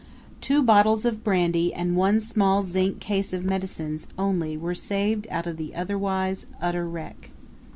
[0.41, 5.45] Two bottles of brandy and one small zinc case of medicines only were saved out
[5.45, 7.29] of the otherwise utter wreck.